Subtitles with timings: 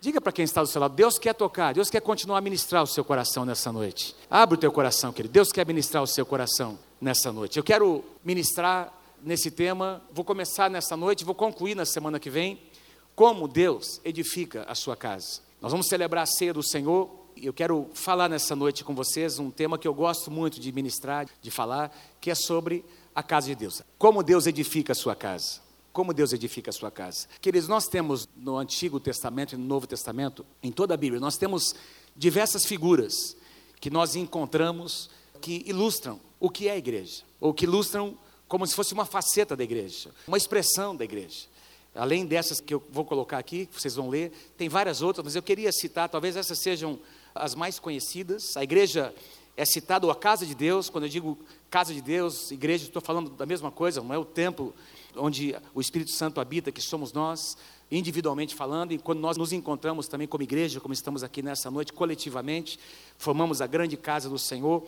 [0.00, 2.84] Diga para quem está do seu lado, Deus quer tocar, Deus quer continuar a ministrar
[2.84, 4.14] o seu coração nessa noite.
[4.30, 5.32] Abre o teu coração, querido.
[5.32, 7.56] Deus quer ministrar o seu coração nessa noite.
[7.56, 12.60] Eu quero ministrar nesse tema, vou começar nessa noite, vou concluir na semana que vem,
[13.16, 15.40] como Deus edifica a sua casa.
[15.60, 19.40] Nós vamos celebrar a ceia do Senhor e eu quero falar nessa noite com vocês
[19.40, 23.48] um tema que eu gosto muito de ministrar, de falar, que é sobre a casa
[23.48, 23.82] de Deus.
[23.98, 25.67] Como Deus edifica a sua casa.
[25.98, 27.26] Como Deus edifica a sua casa.
[27.40, 31.36] Queridos, nós temos no Antigo Testamento e no Novo Testamento, em toda a Bíblia, nós
[31.36, 31.74] temos
[32.14, 33.36] diversas figuras
[33.80, 38.16] que nós encontramos que ilustram o que é a igreja, ou que ilustram
[38.46, 41.48] como se fosse uma faceta da igreja, uma expressão da igreja.
[41.92, 45.34] Além dessas que eu vou colocar aqui, que vocês vão ler, tem várias outras, mas
[45.34, 46.96] eu queria citar, talvez essas sejam
[47.34, 48.56] as mais conhecidas.
[48.56, 49.12] A igreja
[49.56, 51.36] é citada, ou a casa de Deus, quando eu digo
[51.68, 54.72] casa de Deus, igreja, estou falando da mesma coisa, não é o templo
[55.18, 57.56] onde o Espírito Santo habita, que somos nós,
[57.90, 61.92] individualmente falando, e quando nós nos encontramos também como igreja, como estamos aqui nessa noite,
[61.92, 62.78] coletivamente,
[63.16, 64.86] formamos a grande casa do Senhor,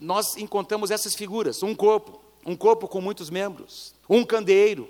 [0.00, 4.88] nós encontramos essas figuras, um corpo, um corpo com muitos membros, um candeeiro,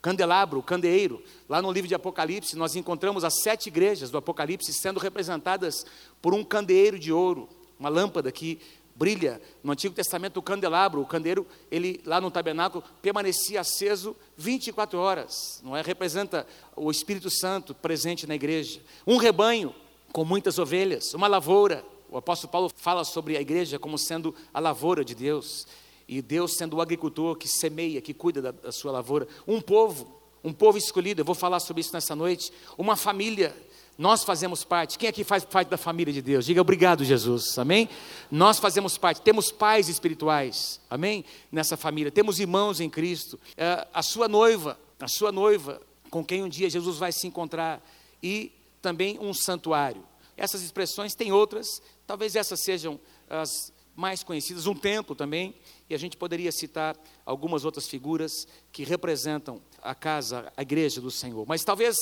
[0.00, 1.22] candelabro, candeeiro.
[1.48, 5.84] Lá no livro de Apocalipse, nós encontramos as sete igrejas do Apocalipse sendo representadas
[6.20, 7.48] por um candeeiro de ouro,
[7.78, 8.60] uma lâmpada que
[8.94, 9.40] brilha.
[9.62, 15.60] No Antigo Testamento, o candelabro, o candeeiro, ele lá no tabernáculo permanecia aceso 24 horas.
[15.62, 15.82] Não é?
[15.82, 18.80] Representa o Espírito Santo presente na igreja.
[19.06, 19.74] Um rebanho
[20.12, 21.84] com muitas ovelhas, uma lavoura.
[22.08, 25.66] O apóstolo Paulo fala sobre a igreja como sendo a lavoura de Deus
[26.06, 30.20] e Deus sendo o agricultor que semeia, que cuida da, da, sua lavoura, um povo,
[30.42, 33.56] um povo escolhido, eu vou falar sobre isso nessa noite, uma família,
[33.96, 36.44] nós fazemos parte, quem aqui faz parte da família de Deus?
[36.44, 37.88] Diga obrigado, Jesus, amém?
[38.30, 41.24] Nós fazemos parte, temos pais espirituais, amém?
[41.52, 46.42] Nessa família, temos irmãos em Cristo, é, a sua noiva, a sua noiva, com quem
[46.42, 47.80] um dia Jesus vai se encontrar,
[48.22, 50.04] e também um santuário.
[50.36, 52.98] Essas expressões, tem outras, talvez essas sejam
[53.30, 55.54] as mais conhecidas, um templo também,
[55.88, 61.10] e a gente poderia citar algumas outras figuras que representam a casa, a igreja do
[61.10, 61.44] Senhor.
[61.46, 61.96] Mas talvez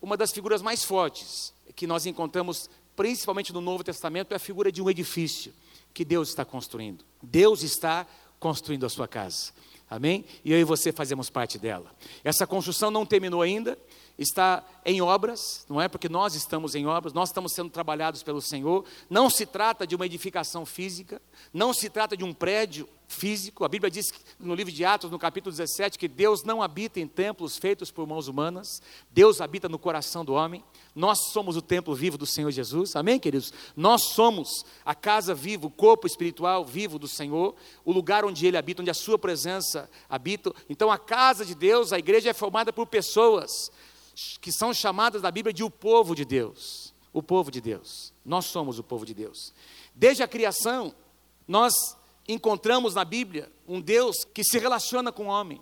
[0.00, 4.70] uma das figuras mais fortes que nós encontramos, principalmente no Novo Testamento, é a figura
[4.70, 5.52] de um edifício
[5.92, 7.04] que Deus está construindo.
[7.22, 8.06] Deus está
[8.38, 9.52] construindo a sua casa.
[9.88, 10.24] Amém?
[10.44, 11.90] E eu e você fazemos parte dela.
[12.24, 13.78] Essa construção não terminou ainda,
[14.18, 15.88] está em obras, não é?
[15.88, 18.84] Porque nós estamos em obras, nós estamos sendo trabalhados pelo Senhor.
[19.08, 21.20] Não se trata de uma edificação física,
[21.52, 23.64] não se trata de um prédio físico.
[23.64, 27.06] A Bíblia diz no livro de Atos, no capítulo 17, que Deus não habita em
[27.06, 30.64] templos feitos por mãos humanas, Deus habita no coração do homem.
[30.94, 33.52] Nós somos o templo vivo do Senhor Jesus, amém, queridos?
[33.76, 38.56] Nós somos a casa viva, o corpo espiritual vivo do Senhor, o lugar onde Ele
[38.56, 40.52] habita, onde a Sua presença habita.
[40.68, 43.70] Então, a casa de Deus, a igreja é formada por pessoas
[44.40, 46.94] que são chamadas da Bíblia de o povo de Deus.
[47.12, 48.12] O povo de Deus.
[48.24, 49.52] Nós somos o povo de Deus.
[49.94, 50.94] Desde a criação,
[51.46, 51.72] nós
[52.28, 55.60] encontramos na Bíblia um Deus que se relaciona com o homem,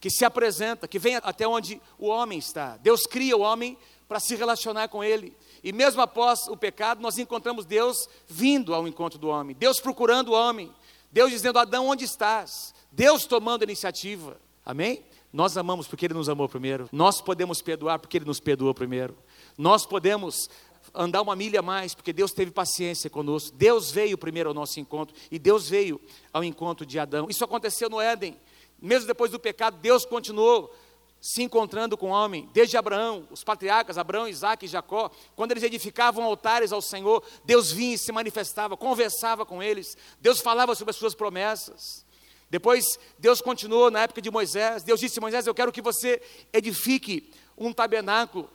[0.00, 2.76] que se apresenta, que vem até onde o homem está.
[2.76, 3.78] Deus cria o homem
[4.08, 5.36] para se relacionar com ele.
[5.62, 10.28] E mesmo após o pecado, nós encontramos Deus vindo ao encontro do homem, Deus procurando
[10.28, 10.72] o homem,
[11.10, 12.74] Deus dizendo: Adão, onde estás?
[12.90, 14.38] Deus tomando a iniciativa.
[14.64, 15.04] Amém?
[15.32, 16.88] Nós amamos porque Ele nos amou primeiro.
[16.92, 19.16] Nós podemos perdoar porque Ele nos perdoou primeiro.
[19.56, 20.50] Nós podemos
[20.94, 23.56] andar uma milha a mais porque Deus teve paciência conosco.
[23.56, 26.00] Deus veio primeiro ao nosso encontro e Deus veio
[26.32, 27.28] ao encontro de Adão.
[27.28, 28.36] Isso aconteceu no Éden.
[28.80, 30.74] Mesmo depois do pecado, Deus continuou
[31.20, 35.62] se encontrando com o homem, desde Abraão, os patriarcas, Abraão, Isaac e Jacó, quando eles
[35.62, 40.90] edificavam altares ao Senhor, Deus vinha e se manifestava, conversava com eles, Deus falava sobre
[40.90, 42.04] as suas promessas.
[42.50, 44.82] Depois Deus continuou na época de Moisés.
[44.82, 46.20] Deus disse: Moisés, eu quero que você
[46.52, 48.50] edifique um tabernáculo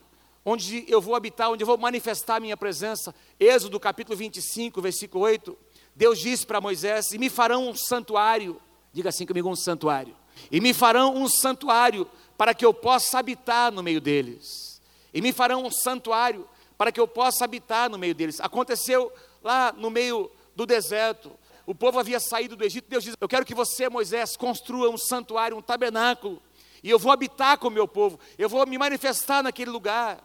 [0.49, 3.13] onde eu vou habitar, onde eu vou manifestar a minha presença.
[3.37, 5.57] Êxodo capítulo 25, versículo 8.
[5.93, 8.61] Deus disse para Moisés: E me farão um santuário.
[8.93, 10.15] Diga assim comigo: um santuário.
[10.49, 14.81] E me farão um santuário para que eu possa habitar no meio deles.
[15.13, 16.47] E me farão um santuário
[16.77, 18.39] para que eu possa habitar no meio deles.
[18.39, 19.11] Aconteceu
[19.43, 21.29] lá no meio do deserto.
[21.65, 22.87] O povo havia saído do Egito.
[22.87, 26.41] Deus diz: Eu quero que você, Moisés, construa um santuário, um tabernáculo.
[26.81, 28.17] E eu vou habitar com o meu povo.
[28.37, 30.23] Eu vou me manifestar naquele lugar.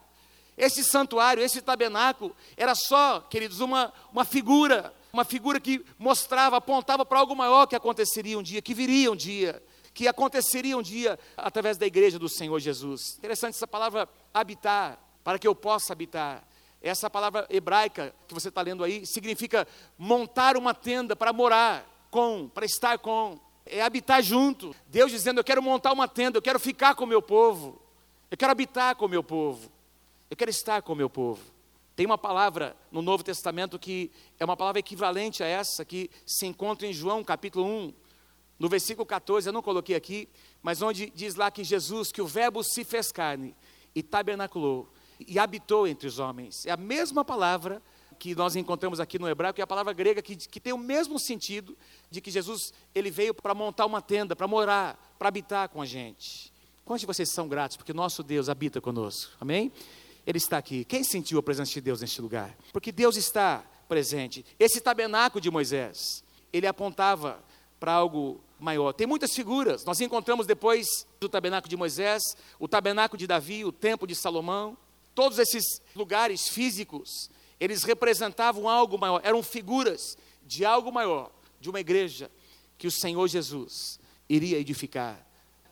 [0.57, 4.95] Esse santuário, esse tabernáculo, era só, queridos, uma, uma figura.
[5.13, 9.17] Uma figura que mostrava, apontava para algo maior que aconteceria um dia, que viria um
[9.17, 9.63] dia
[9.95, 13.17] que aconteceria um dia através da igreja do Senhor Jesus.
[13.19, 16.43] Interessante essa palavra habitar, para que eu possa habitar.
[16.81, 22.49] Essa palavra hebraica que você está lendo aí significa montar uma tenda para morar com,
[22.53, 24.75] para estar com, é habitar junto.
[24.87, 27.81] Deus dizendo: Eu quero montar uma tenda, eu quero ficar com o meu povo,
[28.31, 29.71] eu quero habitar com o meu povo,
[30.33, 31.43] eu quero estar com o meu povo.
[31.95, 36.47] Tem uma palavra no Novo Testamento que é uma palavra equivalente a essa, que se
[36.47, 37.93] encontra em João capítulo 1,
[38.59, 40.27] no versículo 14, eu não coloquei aqui,
[40.63, 43.55] mas onde diz lá que Jesus, que o Verbo se fez carne
[43.95, 44.91] e tabernaculou
[45.21, 46.65] e habitou entre os homens.
[46.65, 47.83] É a mesma palavra
[48.19, 51.19] que nós encontramos aqui no hebraico, é a palavra grega que, que tem o mesmo
[51.19, 51.77] sentido
[52.11, 55.85] de que Jesus ele veio para montar uma tenda, para morar, para habitar com a
[55.85, 56.51] gente.
[56.87, 59.33] Quantos de vocês são gratos porque nosso Deus habita conosco?
[59.39, 59.71] Amém?
[60.27, 60.85] Ele está aqui.
[60.85, 62.57] Quem sentiu a presença de Deus neste lugar?
[62.73, 64.45] Porque Deus está presente.
[64.59, 67.43] Esse tabernáculo de Moisés, ele apontava
[67.81, 68.93] para algo maior.
[68.93, 69.85] Tem muitas figuras.
[69.85, 70.87] Nós encontramos depois
[71.21, 72.23] do tabernáculo de Moisés,
[72.59, 74.79] o tabernáculo de Davi, o templo de Salomão.
[75.15, 77.29] Todos esses lugares físicos
[77.63, 81.31] eles representavam algo maior, eram figuras de algo maior,
[81.61, 82.29] de uma igreja
[82.77, 85.25] que o Senhor Jesus iria edificar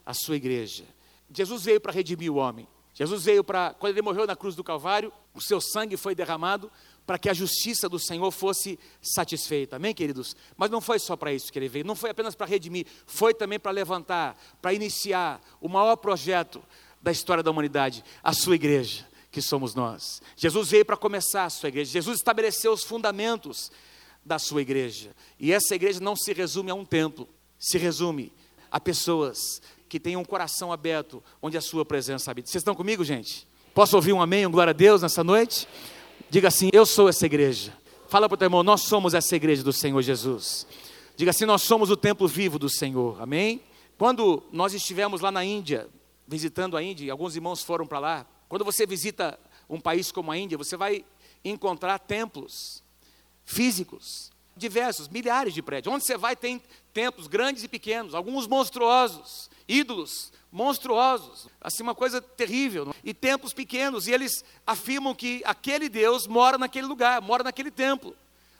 [0.05, 0.85] a sua igreja.
[1.29, 2.65] Jesus veio para redimir o homem.
[2.93, 6.71] Jesus veio para, quando ele morreu na cruz do Calvário, o seu sangue foi derramado
[7.05, 9.77] para que a justiça do Senhor fosse satisfeita.
[9.77, 10.35] Amém, queridos?
[10.55, 13.33] Mas não foi só para isso que ele veio, não foi apenas para redimir, foi
[13.33, 16.61] também para levantar, para iniciar o maior projeto
[17.01, 20.21] da história da humanidade, a sua igreja que somos nós.
[20.35, 23.71] Jesus veio para começar a sua igreja, Jesus estabeleceu os fundamentos
[24.23, 25.15] da sua igreja.
[25.39, 27.27] E essa igreja não se resume a um templo,
[27.57, 28.31] se resume
[28.69, 29.61] a pessoas
[29.91, 32.49] que têm um coração aberto, onde a sua presença habita.
[32.49, 33.45] Vocês estão comigo, gente?
[33.73, 35.67] Posso ouvir um amém, um glória a Deus nessa noite?
[36.29, 37.77] Diga assim: Eu sou essa igreja.
[38.07, 40.65] Fala para o teu irmão: Nós somos essa igreja do Senhor Jesus.
[41.17, 43.21] Diga assim: Nós somos o templo vivo do Senhor.
[43.21, 43.61] Amém?
[43.97, 45.89] Quando nós estivemos lá na Índia,
[46.25, 49.37] visitando a Índia, alguns irmãos foram para lá, quando você visita
[49.69, 51.03] um país como a Índia, você vai
[51.43, 52.81] encontrar templos
[53.43, 55.93] físicos, diversos, milhares de prédios.
[55.93, 56.61] Onde você vai tem
[56.93, 64.07] templos grandes e pequenos, alguns monstruosos, ídolos monstruosos, assim uma coisa terrível, e templos pequenos,
[64.07, 68.15] e eles afirmam que aquele Deus mora naquele lugar, mora naquele templo,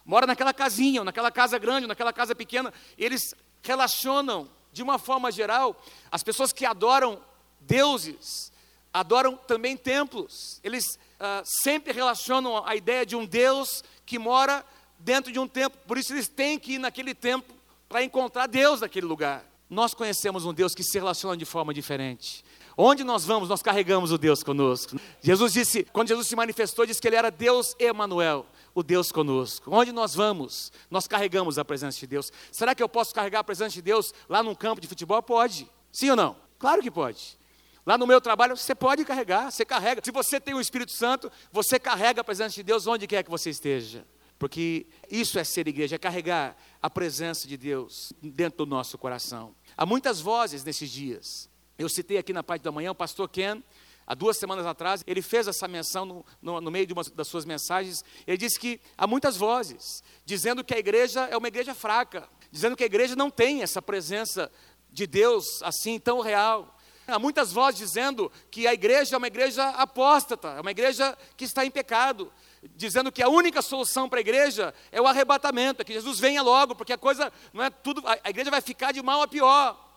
[0.05, 2.73] mora naquela casinha, ou naquela casa grande, ou naquela casa pequena.
[2.97, 5.79] Eles relacionam de uma forma geral
[6.09, 7.21] as pessoas que adoram
[7.59, 8.51] deuses
[8.93, 10.59] adoram também templos.
[10.63, 14.65] Eles uh, sempre relacionam a ideia de um Deus que mora
[14.99, 15.79] dentro de um templo.
[15.87, 17.55] Por isso eles têm que ir naquele templo
[17.87, 19.45] para encontrar Deus naquele lugar.
[19.71, 22.43] Nós conhecemos um Deus que se relaciona de forma diferente.
[22.77, 24.99] Onde nós vamos, nós carregamos o Deus conosco.
[25.21, 28.45] Jesus disse, quando Jesus se manifestou, disse que ele era Deus Emanuel,
[28.75, 29.73] o Deus conosco.
[29.73, 32.33] Onde nós vamos, nós carregamos a presença de Deus.
[32.51, 35.23] Será que eu posso carregar a presença de Deus lá num campo de futebol?
[35.23, 35.65] Pode.
[35.89, 36.35] Sim ou não?
[36.59, 37.39] Claro que pode.
[37.85, 40.01] Lá no meu trabalho, você pode carregar, você carrega.
[40.03, 43.31] Se você tem o Espírito Santo, você carrega a presença de Deus onde quer que
[43.31, 44.05] você esteja.
[44.41, 49.53] Porque isso é ser igreja, é carregar a presença de Deus dentro do nosso coração.
[49.77, 51.49] Há muitas vozes nesses dias.
[51.77, 53.63] Eu citei aqui na parte da manhã o pastor Ken,
[54.05, 57.27] há duas semanas atrás, ele fez essa menção no, no, no meio de uma das
[57.27, 58.03] suas mensagens.
[58.27, 62.75] Ele disse que há muitas vozes dizendo que a igreja é uma igreja fraca, dizendo
[62.75, 64.51] que a igreja não tem essa presença
[64.91, 66.77] de Deus assim tão real.
[67.07, 71.45] Há muitas vozes dizendo que a igreja é uma igreja apóstata, é uma igreja que
[71.45, 72.31] está em pecado,
[72.75, 76.41] dizendo que a única solução para a igreja é o arrebatamento, é que Jesus venha
[76.41, 79.89] logo, porque a coisa não é tudo, a igreja vai ficar de mal a pior.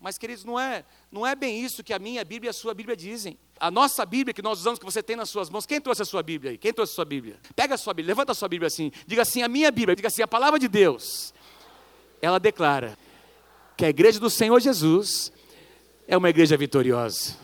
[0.00, 0.82] Mas, queridos, não é,
[1.12, 3.38] não é bem isso que a minha Bíblia e a sua Bíblia dizem.
[3.58, 6.06] A nossa Bíblia que nós usamos, que você tem nas suas mãos, quem trouxe a
[6.06, 6.58] sua Bíblia aí?
[6.58, 7.38] Quem trouxe a sua Bíblia?
[7.54, 10.08] Pega a sua Bíblia, levanta a sua Bíblia assim, diga assim, a minha Bíblia, diga
[10.08, 11.34] assim, a palavra de Deus,
[12.22, 12.96] ela declara
[13.76, 15.30] que a igreja do Senhor Jesus
[16.08, 17.36] é uma igreja vitoriosa.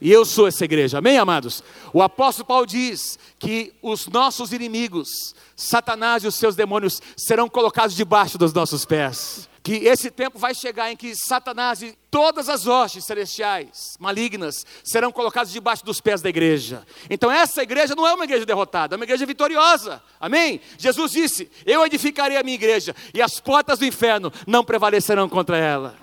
[0.00, 1.62] E eu sou essa igreja, amém, amados?
[1.92, 7.94] O apóstolo Paulo diz que os nossos inimigos, Satanás e os seus demônios, serão colocados
[7.94, 9.48] debaixo dos nossos pés.
[9.62, 15.10] Que esse tempo vai chegar em que Satanás e todas as hostes celestiais malignas serão
[15.10, 16.86] colocados debaixo dos pés da igreja.
[17.08, 20.02] Então, essa igreja não é uma igreja derrotada, é uma igreja vitoriosa.
[20.20, 20.60] Amém?
[20.76, 25.56] Jesus disse: Eu edificarei a minha igreja, e as portas do inferno não prevalecerão contra
[25.56, 25.96] ela.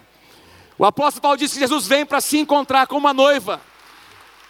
[0.75, 3.61] O apóstolo Paulo disse que Jesus vem para se encontrar com uma noiva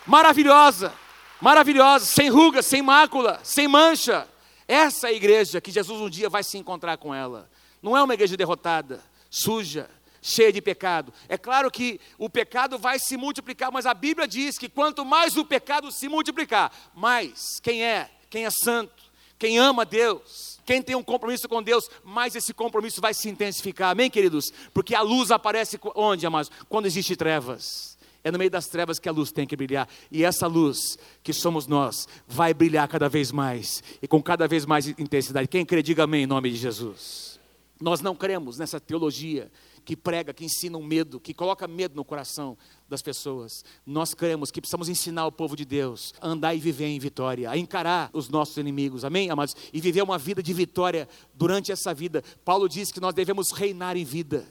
[0.05, 0.93] maravilhosa,
[1.39, 4.27] maravilhosa, sem rugas, sem mácula, sem mancha.
[4.67, 7.49] Essa é a igreja que Jesus um dia vai se encontrar com ela.
[7.81, 9.89] Não é uma igreja derrotada, suja,
[10.21, 11.11] cheia de pecado.
[11.27, 15.35] É claro que o pecado vai se multiplicar, mas a Bíblia diz que quanto mais
[15.35, 20.95] o pecado se multiplicar, mais quem é, quem é santo, quem ama Deus, quem tem
[20.95, 23.89] um compromisso com Deus, mais esse compromisso vai se intensificar.
[23.89, 24.53] Amém, queridos?
[24.73, 26.51] Porque a luz aparece onde, amados?
[26.69, 27.90] Quando existe trevas.
[28.23, 29.87] É no meio das trevas que a luz tem que brilhar.
[30.11, 34.65] E essa luz, que somos nós, vai brilhar cada vez mais e com cada vez
[34.65, 35.47] mais intensidade.
[35.47, 37.39] Quem crê, diga amém em nome de Jesus.
[37.79, 39.51] Nós não cremos nessa teologia
[39.83, 42.55] que prega, que ensina o medo, que coloca medo no coração
[42.87, 43.65] das pessoas.
[43.83, 47.49] Nós cremos que precisamos ensinar o povo de Deus a andar e viver em vitória,
[47.49, 49.55] a encarar os nossos inimigos, amém, amados?
[49.73, 52.23] E viver uma vida de vitória durante essa vida.
[52.45, 54.45] Paulo diz que nós devemos reinar em vida.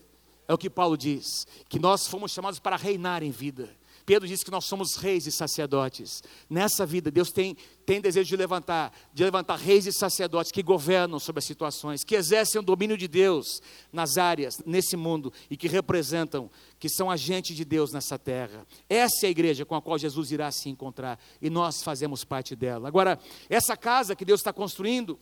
[0.50, 3.70] É o que Paulo diz, que nós fomos chamados para reinar em vida.
[4.04, 6.24] Pedro diz que nós somos reis e sacerdotes.
[6.48, 11.20] Nessa vida, Deus tem, tem desejo de levantar, de levantar reis e sacerdotes que governam
[11.20, 15.68] sobre as situações, que exercem o domínio de Deus nas áreas, nesse mundo, e que
[15.68, 18.66] representam, que são agentes de Deus nessa terra.
[18.88, 22.56] Essa é a igreja com a qual Jesus irá se encontrar, e nós fazemos parte
[22.56, 22.88] dela.
[22.88, 25.16] Agora, essa casa que Deus está construindo,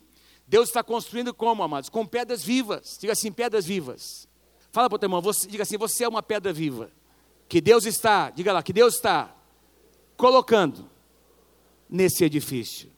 [0.47, 1.87] Deus está construindo como, amados?
[1.87, 2.97] Com pedras vivas.
[2.99, 4.27] Diga assim, pedras vivas.
[4.71, 6.91] Fala para o teu irmão, você, diga assim, você é uma pedra viva
[7.47, 9.35] que Deus está, diga lá, que Deus está
[10.15, 10.87] colocando
[11.89, 12.91] nesse edifício.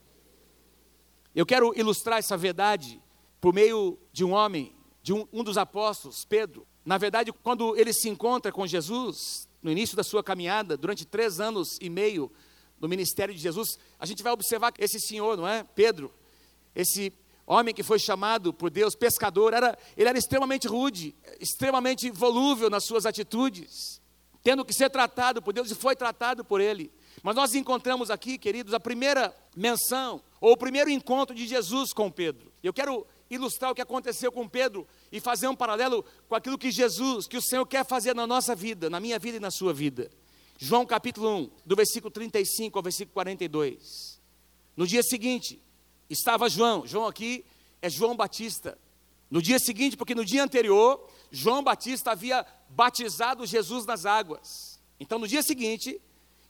[1.34, 3.00] Eu quero ilustrar essa verdade
[3.40, 6.66] por meio de um homem, de um, um dos apóstolos, Pedro.
[6.84, 11.40] Na verdade, quando ele se encontra com Jesus, no início da sua caminhada, durante três
[11.40, 12.30] anos e meio
[12.78, 15.64] no ministério de Jesus, a gente vai observar esse senhor, não é?
[15.64, 16.12] Pedro,
[16.74, 17.10] esse
[17.52, 22.84] homem que foi chamado por Deus, pescador, era, ele era extremamente rude, extremamente volúvel nas
[22.84, 24.02] suas atitudes
[24.42, 26.90] tendo que ser tratado por Deus e foi tratado por Ele.
[27.22, 32.10] Mas nós encontramos aqui, queridos, a primeira menção, ou o primeiro encontro de Jesus com
[32.10, 32.52] Pedro.
[32.62, 36.70] Eu quero ilustrar o que aconteceu com Pedro e fazer um paralelo com aquilo que
[36.70, 39.72] Jesus, que o Senhor quer fazer na nossa vida, na minha vida e na sua
[39.72, 40.10] vida.
[40.58, 44.20] João capítulo 1, do versículo 35 ao versículo 42.
[44.76, 45.61] No dia seguinte,
[46.12, 47.44] estava João, João aqui
[47.80, 48.78] é João Batista.
[49.30, 54.80] No dia seguinte, porque no dia anterior, João Batista havia batizado Jesus nas águas.
[55.00, 56.00] Então, no dia seguinte,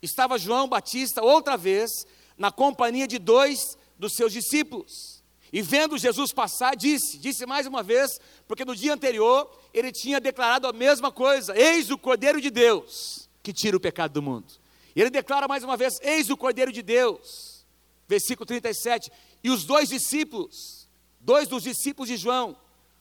[0.03, 5.23] estava João Batista outra vez na companhia de dois dos seus discípulos.
[5.53, 10.19] E vendo Jesus passar, disse, disse mais uma vez, porque no dia anterior ele tinha
[10.19, 14.55] declarado a mesma coisa: Eis o Cordeiro de Deus que tira o pecado do mundo.
[14.95, 17.67] E ele declara mais uma vez: Eis o Cordeiro de Deus.
[18.09, 19.11] Versículo 37.
[19.43, 20.89] E os dois discípulos,
[21.21, 22.57] dois dos discípulos de João,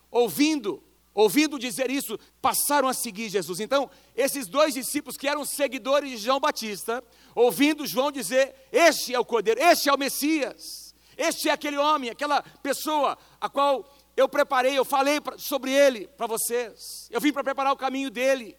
[0.10, 0.84] ouvindo
[1.14, 3.60] ouvindo dizer isso, passaram a seguir Jesus.
[3.60, 7.04] Então, esses dois discípulos que eram seguidores de João Batista,
[7.36, 12.10] ouvindo João dizer: Este é o Cordeiro, este é o Messias, este é aquele homem,
[12.10, 17.44] aquela pessoa a qual eu preparei, eu falei sobre ele para vocês, eu vim para
[17.44, 18.58] preparar o caminho dele,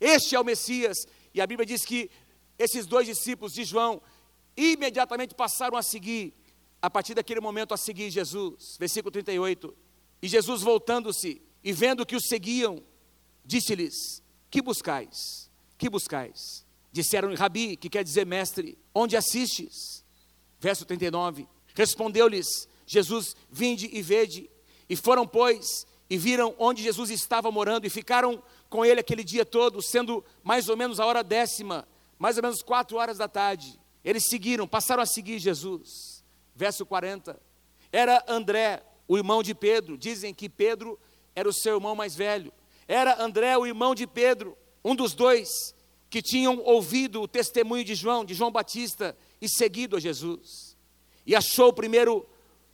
[0.00, 0.96] este é o Messias.
[1.32, 2.10] E a Bíblia diz que
[2.58, 4.00] esses dois discípulos de João
[4.56, 6.32] imediatamente passaram a seguir,
[6.84, 8.76] a partir daquele momento, a seguir Jesus.
[8.78, 9.74] Versículo 38.
[10.20, 12.82] E Jesus voltando-se, e vendo que os seguiam,
[13.42, 15.50] disse-lhes: Que buscais?
[15.78, 16.66] Que buscais?
[16.92, 20.04] Disseram Rabi, que quer dizer mestre, onde assistes?
[20.60, 21.48] Verso 39.
[21.74, 24.50] Respondeu-lhes Jesus: Vinde e vede.
[24.86, 29.46] E foram, pois, e viram onde Jesus estava morando, e ficaram com ele aquele dia
[29.46, 31.88] todo, sendo mais ou menos a hora décima,
[32.18, 33.80] mais ou menos quatro horas da tarde.
[34.04, 36.13] Eles seguiram, passaram a seguir Jesus.
[36.54, 37.40] Verso 40.
[37.92, 39.98] Era André, o irmão de Pedro.
[39.98, 40.98] Dizem que Pedro
[41.34, 42.52] era o seu irmão mais velho.
[42.86, 45.74] Era André, o irmão de Pedro, um dos dois
[46.10, 50.76] que tinham ouvido o testemunho de João, de João Batista, e seguido a Jesus.
[51.26, 52.24] E achou primeiro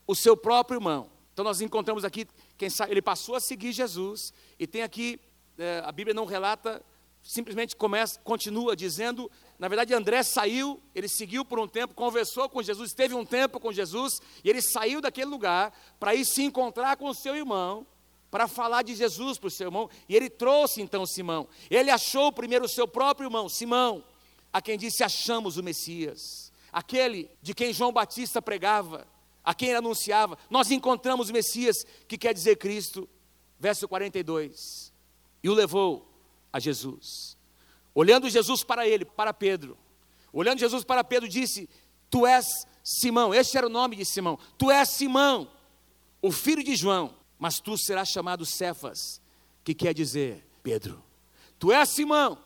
[0.06, 1.10] o seu próprio irmão.
[1.32, 2.26] Então nós encontramos aqui,
[2.58, 5.18] quem sabe, ele passou a seguir Jesus, e tem aqui,
[5.56, 6.84] é, a Bíblia não relata,
[7.22, 12.62] simplesmente começa, continua dizendo, na verdade André saiu, ele seguiu por um tempo, conversou com
[12.62, 16.96] Jesus, esteve um tempo com Jesus, e ele saiu daquele lugar para ir se encontrar
[16.96, 17.86] com o seu irmão,
[18.30, 21.46] para falar de Jesus para o seu irmão, e ele trouxe então Simão.
[21.68, 24.02] Ele achou primeiro o seu próprio irmão, Simão,
[24.50, 29.06] a quem disse: Achamos o Messias, aquele de quem João Batista pregava,
[29.44, 30.38] a quem ele anunciava.
[30.48, 33.06] Nós encontramos o Messias, que quer dizer Cristo.
[33.58, 34.90] Verso 42.
[35.42, 36.10] E o levou
[36.50, 37.38] a Jesus.
[37.94, 39.76] Olhando Jesus para ele, para Pedro,
[40.32, 41.68] olhando Jesus para Pedro, disse:
[42.08, 42.46] Tu és
[42.82, 45.50] Simão, este era o nome de Simão, tu és Simão,
[46.22, 49.18] o filho de João mas tu serás chamado Cefas,
[49.64, 51.02] que quer dizer Pedro.
[51.58, 52.38] Tu és Simão,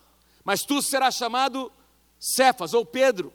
[0.44, 1.70] mas tu serás chamado
[2.16, 3.32] Cefas ou Pedro.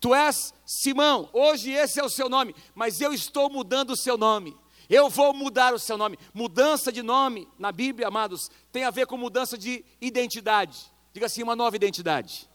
[0.00, 4.18] Tu és Simão, hoje esse é o seu nome, mas eu estou mudando o seu
[4.18, 4.56] nome.
[4.88, 6.18] Eu vou mudar o seu nome.
[6.34, 10.90] Mudança de nome na Bíblia, amados, tem a ver com mudança de identidade.
[11.12, 12.48] Diga assim, uma nova identidade.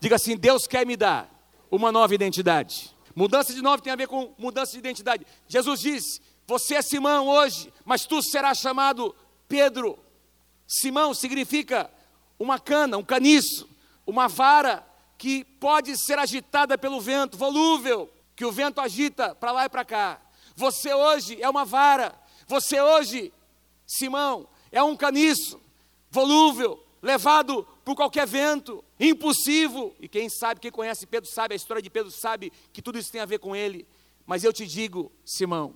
[0.00, 1.30] Diga assim, Deus quer me dar
[1.70, 2.94] uma nova identidade.
[3.14, 5.26] Mudança de nome tem a ver com mudança de identidade.
[5.48, 9.14] Jesus disse: você é Simão hoje, mas tu serás chamado
[9.48, 9.98] Pedro.
[10.66, 11.90] Simão significa
[12.38, 13.68] uma cana, um caniço,
[14.06, 19.64] uma vara que pode ser agitada pelo vento, volúvel, que o vento agita para lá
[19.66, 20.20] e para cá.
[20.56, 22.14] Você hoje é uma vara,
[22.46, 23.32] você hoje,
[23.86, 25.60] Simão, é um caniço.
[26.10, 29.94] volúvel, levado por qualquer vento, impulsivo.
[30.00, 33.10] E quem sabe, quem conhece Pedro sabe, a história de Pedro sabe que tudo isso
[33.10, 33.86] tem a ver com ele.
[34.24, 35.74] Mas eu te digo, Simão,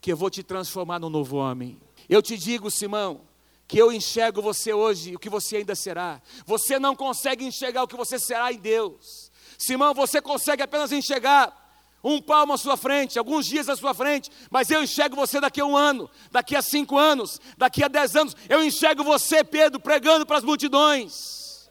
[0.00, 1.80] que eu vou te transformar num novo homem.
[2.08, 3.22] Eu te digo, Simão,
[3.66, 6.22] que eu enxergo você hoje, o que você ainda será.
[6.46, 9.30] Você não consegue enxergar o que você será em Deus.
[9.58, 11.59] Simão, você consegue apenas enxergar
[12.02, 15.60] um palmo à sua frente, alguns dias à sua frente, mas eu enxergo você daqui
[15.60, 18.36] a um ano, daqui a cinco anos, daqui a dez anos.
[18.48, 21.68] Eu enxergo você, Pedro, pregando para as multidões.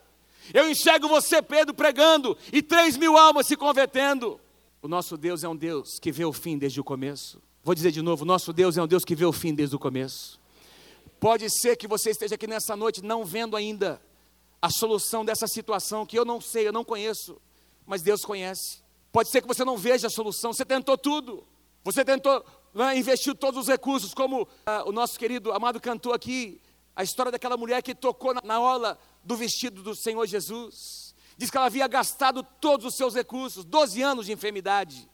[0.54, 4.40] Eu enxergo você, Pedro, pregando e três mil almas se convertendo.
[4.82, 7.42] O nosso Deus é um Deus que vê o fim desde o começo.
[7.64, 9.80] Vou dizer de novo: nosso Deus é um Deus que vê o fim desde o
[9.80, 10.40] começo.
[11.20, 14.02] Pode ser que você esteja aqui nessa noite não vendo ainda
[14.62, 17.40] a solução dessa situação que eu não sei, eu não conheço,
[17.86, 18.82] mas Deus conhece.
[19.12, 21.46] Pode ser que você não veja a solução, você tentou tudo,
[21.84, 26.62] você tentou, né, investiu todos os recursos, como ah, o nosso querido amado cantou aqui,
[26.96, 31.16] a história daquela mulher que tocou na, na ola do vestido do Senhor Jesus.
[31.38, 35.10] Diz que ela havia gastado todos os seus recursos, 12 anos de enfermidade,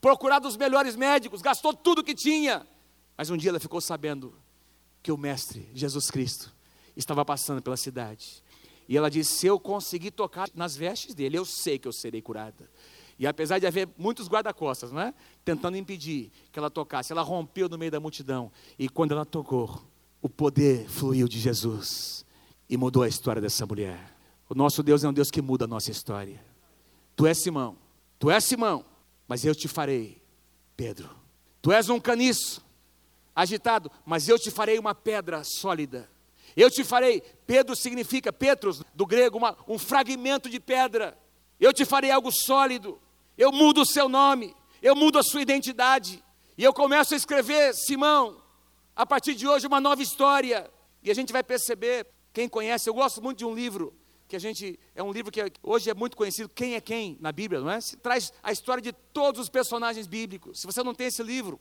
[0.00, 2.66] procurado os melhores médicos, gastou tudo que tinha.
[3.16, 4.34] Mas um dia ela ficou sabendo
[5.02, 6.52] que o Mestre, Jesus Cristo,
[6.96, 8.42] estava passando pela cidade.
[8.88, 12.20] E ela disse: Se eu conseguir tocar nas vestes dele, eu sei que eu serei
[12.20, 12.68] curada.
[13.18, 15.12] E apesar de haver muitos guarda-costas, não é?
[15.44, 18.52] Tentando impedir que ela tocasse, ela rompeu no meio da multidão.
[18.78, 19.82] E quando ela tocou,
[20.22, 22.24] o poder fluiu de Jesus
[22.68, 24.14] e mudou a história dessa mulher.
[24.48, 26.40] O nosso Deus é um Deus que muda a nossa história.
[27.16, 27.76] Tu és Simão,
[28.18, 28.84] tu és Simão,
[29.26, 30.22] mas eu te farei,
[30.76, 31.10] Pedro.
[31.60, 32.64] Tu és um caniço,
[33.34, 36.08] agitado, mas eu te farei uma pedra sólida.
[36.56, 41.18] Eu te farei, Pedro significa, Petros, do grego, uma, um fragmento de pedra.
[41.58, 42.98] Eu te farei algo sólido.
[43.38, 44.52] Eu mudo o seu nome,
[44.82, 46.22] eu mudo a sua identidade.
[46.56, 48.42] E eu começo a escrever, Simão,
[48.96, 50.68] a partir de hoje, uma nova história.
[51.04, 53.94] E a gente vai perceber, quem conhece, eu gosto muito de um livro
[54.26, 57.32] que a gente é um livro que hoje é muito conhecido, Quem é Quem na
[57.32, 57.80] Bíblia, não é?
[57.80, 60.60] Se traz a história de todos os personagens bíblicos.
[60.60, 61.58] Se você não tem esse livro,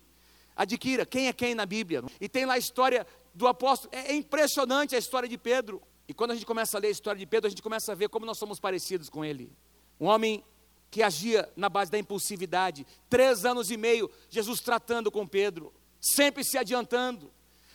[0.55, 2.03] adquira Quem é Quem na Bíblia.
[2.19, 3.93] E tem lá a história do apóstolo.
[3.93, 5.81] É, é impressionante a história de Pedro.
[6.07, 7.95] E quando a gente começa a ler a história de Pedro, a gente começa a
[7.95, 9.49] ver como nós somos parecidos com ele.
[9.99, 10.43] Um homem
[10.89, 12.85] que agia na base da impulsividade.
[13.09, 17.31] Três anos e meio, Jesus tratando com Pedro, sempre se adiantando.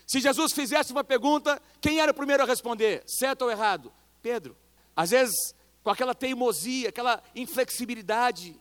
[0.06, 3.02] Se Jesus fizesse uma pergunta, quem era o primeiro a responder?
[3.06, 3.92] Certo ou errado?
[4.20, 4.56] Pedro.
[4.96, 8.58] Às vezes, com aquela teimosia, aquela inflexibilidade.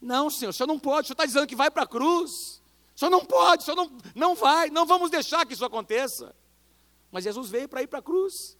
[0.00, 2.30] Não, Senhor, o Senhor não pode, o Senhor está dizendo que vai para a cruz.
[2.94, 6.34] O Senhor não pode, o Senhor não, não vai, não vamos deixar que isso aconteça.
[7.10, 8.57] Mas Jesus veio para ir para a cruz.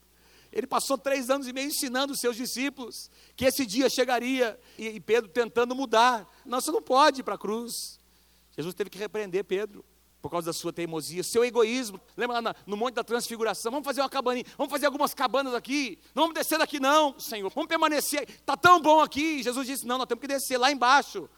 [0.52, 4.98] Ele passou três anos e meio ensinando os seus discípulos que esse dia chegaria e,
[5.00, 6.28] Pedro tentando mudar.
[6.44, 7.98] Não, você não pode ir para a cruz.
[8.56, 9.84] Jesus teve que repreender Pedro
[10.20, 12.00] por causa da sua teimosia, seu egoísmo.
[12.16, 13.70] Lembra lá no Monte da Transfiguração?
[13.70, 15.98] Vamos fazer uma cabaninha, vamos fazer algumas cabanas aqui.
[16.14, 17.50] Não vamos descer daqui, não, Senhor.
[17.54, 18.28] Vamos permanecer.
[18.28, 19.42] Está tão bom aqui.
[19.42, 21.28] Jesus disse: Não, nós temos que descer lá embaixo.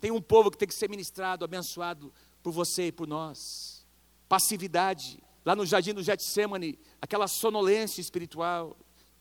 [0.00, 3.86] Tem um povo que tem que ser ministrado, abençoado por você e por nós.
[4.28, 5.22] Passividade.
[5.44, 8.76] Lá no jardim do Getsemane, aquela sonolência espiritual.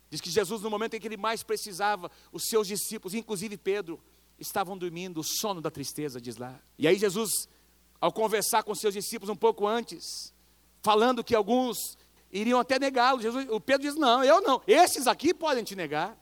[0.09, 3.99] Diz que Jesus, no momento em que ele mais precisava, os seus discípulos, inclusive Pedro,
[4.39, 6.61] estavam dormindo, o sono da tristeza, diz lá.
[6.77, 7.49] E aí Jesus
[7.99, 10.33] ao conversar com seus discípulos um pouco antes,
[10.81, 11.97] falando que alguns
[12.31, 13.21] iriam até negá-lo.
[13.53, 14.61] O Pedro diz: Não, eu não.
[14.65, 16.17] Esses aqui podem te negar.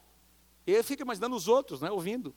[0.67, 2.35] Ele fica imaginando os outros, né, ouvindo.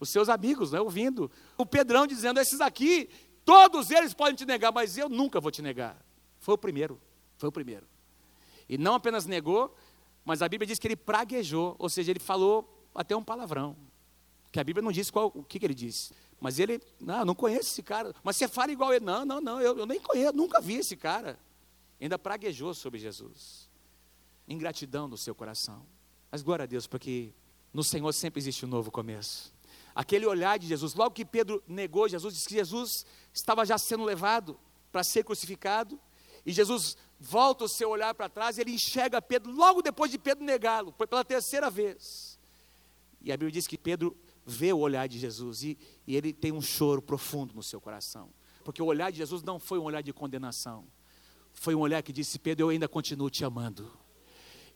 [0.00, 1.30] Os seus amigos, né, ouvindo.
[1.56, 3.10] O Pedrão dizendo: Esses aqui,
[3.44, 6.02] todos eles podem te negar, mas eu nunca vou te negar.
[6.38, 6.98] Foi o primeiro.
[7.36, 7.86] Foi o primeiro.
[8.68, 9.74] E não apenas negou,
[10.24, 13.76] mas a Bíblia diz que ele praguejou, ou seja, ele falou até um palavrão.
[14.52, 16.12] Que a Bíblia não diz qual, o que, que ele disse.
[16.40, 18.14] Mas ele, não, não conheço esse cara.
[18.22, 19.04] Mas você fala igual ele.
[19.04, 21.38] Não, não, não, eu, eu nem conheço, nunca vi esse cara.
[22.00, 23.68] Ainda praguejou sobre Jesus.
[24.46, 25.84] Ingratidão no seu coração.
[26.30, 27.32] Mas glória a Deus, porque
[27.72, 29.52] no Senhor sempre existe um novo começo.
[29.94, 34.04] Aquele olhar de Jesus, logo que Pedro negou Jesus, disse que Jesus estava já sendo
[34.04, 34.58] levado
[34.92, 35.98] para ser crucificado,
[36.46, 40.18] e Jesus volta o seu olhar para trás, e ele enxerga Pedro, logo depois de
[40.18, 42.38] Pedro negá-lo, foi pela terceira vez.
[43.20, 45.76] E a Bíblia diz que Pedro vê o olhar de Jesus e,
[46.06, 48.30] e ele tem um choro profundo no seu coração.
[48.64, 50.84] Porque o olhar de Jesus não foi um olhar de condenação,
[51.52, 53.90] foi um olhar que disse: Pedro, eu ainda continuo te amando.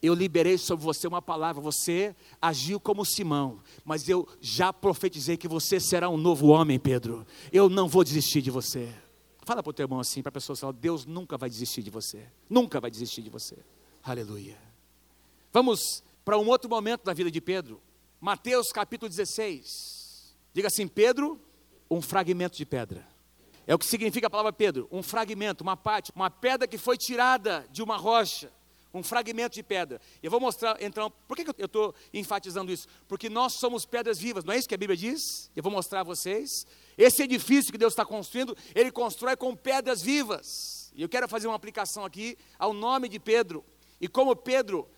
[0.03, 5.47] Eu liberei sobre você uma palavra, você agiu como Simão, mas eu já profetizei que
[5.47, 7.25] você será um novo homem, Pedro.
[7.53, 8.93] Eu não vou desistir de você.
[9.45, 11.91] Fala para o teu irmão assim, para a pessoa falar: Deus nunca vai desistir de
[11.91, 12.27] você.
[12.49, 13.57] Nunca vai desistir de você.
[14.03, 14.57] Aleluia.
[15.53, 17.81] Vamos para um outro momento da vida de Pedro.
[18.21, 20.35] Mateus capítulo 16.
[20.55, 21.41] Diga assim: Pedro,
[21.91, 23.07] um fragmento de pedra.
[23.67, 26.97] É o que significa a palavra Pedro, um fragmento, uma parte, uma pedra que foi
[26.97, 28.51] tirada de uma rocha,
[28.93, 30.01] um fragmento de pedra.
[30.21, 32.89] Eu vou mostrar, então, por que eu estou enfatizando isso?
[33.07, 35.51] Porque nós somos pedras vivas, não é isso que a Bíblia diz?
[35.55, 36.67] Eu vou mostrar a vocês.
[36.97, 40.93] Esse edifício que Deus está construindo, ele constrói com pedras vivas.
[40.95, 43.65] E eu quero fazer uma aplicação aqui ao nome de Pedro.
[44.01, 44.89] E como Pedro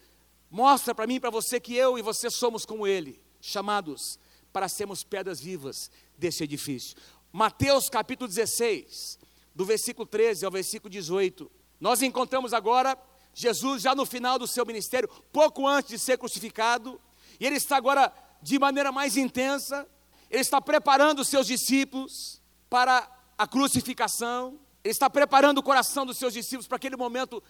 [0.51, 4.19] mostra para mim e para você que eu e você somos como ele, chamados
[4.53, 6.97] para sermos pedras vivas desse edifício.
[7.33, 9.19] Mateus capítulo 16,
[9.55, 11.51] do versículo 13 ao versículo 18.
[11.81, 12.97] Nós encontramos agora
[13.35, 17.01] Jesus já no final do seu ministério, pouco antes de ser crucificado,
[17.41, 19.89] e ele está agora de maneira mais intensa,
[20.35, 26.19] ele está preparando os seus discípulos para a crucificação, ele está preparando o coração dos
[26.19, 27.41] seus discípulos para aquele momento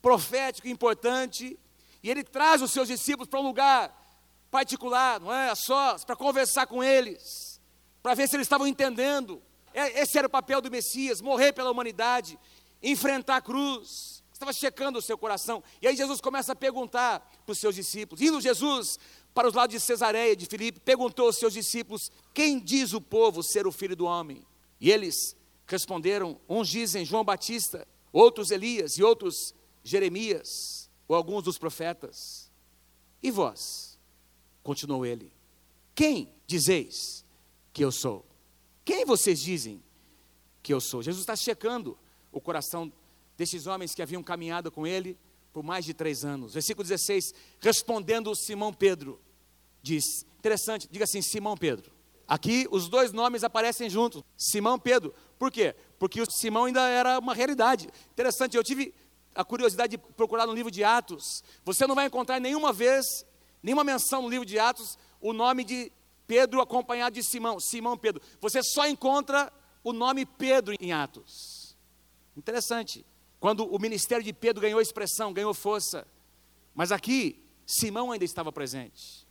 [0.00, 1.58] profético importante,
[2.00, 3.92] e ele traz os seus discípulos para um lugar
[4.52, 5.50] particular, não é?
[5.50, 7.60] A sós, para conversar com eles,
[8.00, 9.42] para ver se eles estavam entendendo.
[9.74, 12.38] É, esse era o papel do Messias, morrer pela humanidade,
[12.80, 15.62] enfrentar a cruz, estava checando o seu coração.
[15.82, 18.22] E aí Jesus começa a perguntar para os seus discípulos.
[18.22, 18.96] Indo Jesus
[19.38, 23.40] para os lados de Cesareia, de Filipe, perguntou aos seus discípulos: Quem diz o povo
[23.40, 24.44] ser o filho do homem?
[24.80, 31.56] E eles responderam: Uns dizem João Batista, outros Elias e outros Jeremias, ou alguns dos
[31.56, 32.50] profetas.
[33.22, 33.96] E vós?
[34.64, 35.32] Continuou ele:
[35.94, 37.24] Quem dizeis
[37.72, 38.26] que eu sou?
[38.84, 39.80] Quem vocês dizem
[40.64, 41.00] que eu sou?
[41.00, 41.96] Jesus está checando
[42.32, 42.92] o coração
[43.36, 45.16] desses homens que haviam caminhado com ele
[45.52, 46.54] por mais de três anos.
[46.54, 49.20] Versículo 16: Respondendo Simão Pedro,
[49.82, 51.92] diz: Interessante, diga assim: Simão Pedro.
[52.26, 55.14] Aqui os dois nomes aparecem juntos, Simão Pedro.
[55.38, 55.74] Por quê?
[55.98, 57.88] Porque o Simão ainda era uma realidade.
[58.12, 58.94] Interessante, eu tive
[59.34, 61.42] a curiosidade de procurar no livro de Atos.
[61.64, 63.24] Você não vai encontrar nenhuma vez,
[63.62, 65.90] nenhuma menção no livro de Atos, o nome de
[66.26, 68.20] Pedro acompanhado de Simão, Simão Pedro.
[68.40, 69.50] Você só encontra
[69.82, 71.76] o nome Pedro em Atos.
[72.36, 73.06] Interessante
[73.40, 76.06] quando o ministério de Pedro ganhou expressão, ganhou força.
[76.74, 79.27] Mas aqui, Simão ainda estava presente.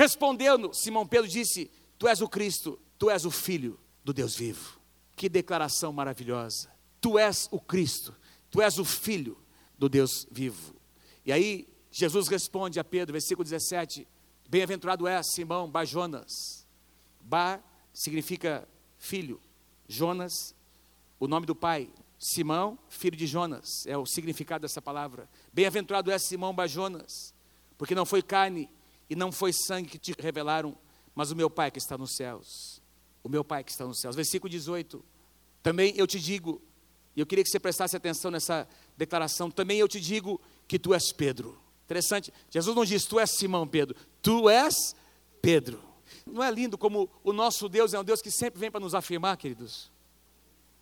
[0.00, 4.80] Respondendo, Simão Pedro disse: Tu és o Cristo, tu és o Filho do Deus vivo.
[5.14, 6.70] Que declaração maravilhosa.
[7.02, 8.16] Tu és o Cristo,
[8.50, 9.36] tu és o Filho
[9.78, 10.74] do Deus vivo.
[11.22, 14.08] E aí, Jesus responde a Pedro, versículo 17:
[14.48, 16.66] Bem-aventurado é Simão, Bar Jonas.
[17.20, 19.38] Bar significa filho,
[19.86, 20.54] Jonas,
[21.18, 25.28] o nome do pai, Simão, filho de Jonas, é o significado dessa palavra.
[25.52, 27.34] Bem-aventurado é Simão Bajonas,
[27.76, 28.66] porque não foi carne
[29.10, 30.78] e não foi sangue que te revelaram,
[31.14, 32.80] mas o meu Pai que está nos céus.
[33.24, 34.14] O meu Pai que está nos céus.
[34.14, 35.04] Versículo 18.
[35.62, 36.62] Também eu te digo,
[37.16, 40.94] e eu queria que você prestasse atenção nessa declaração, também eu te digo que tu
[40.94, 41.60] és Pedro.
[41.84, 44.94] Interessante, Jesus não diz tu és Simão Pedro, tu és
[45.42, 45.82] Pedro.
[46.24, 48.94] Não é lindo como o nosso Deus é um Deus que sempre vem para nos
[48.94, 49.90] afirmar, queridos?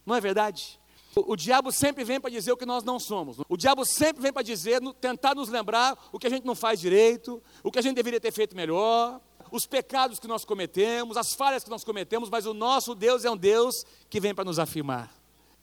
[0.05, 0.79] Não é verdade?
[1.27, 3.39] O, diabo sempre vem para dizer o que nós não somos.
[3.49, 6.79] O diabo sempre vem para dizer, tentar nos lembrar o que a gente não faz
[6.81, 11.33] direito, o que a gente deveria ter feito melhor, os pecados que nós cometemos, as
[11.35, 14.59] falhas que nós cometemos, mas o nosso Deus é um Deus que vem para nos
[14.59, 15.13] afirmar.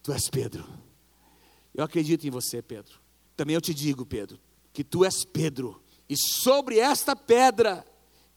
[0.02, 0.66] Tu és Pedro.
[1.74, 3.00] Eu acredito em você, Pedro.
[3.36, 4.40] Também eu te digo, Pedro,
[4.72, 7.86] que tu és Pedro, e sobre esta pedra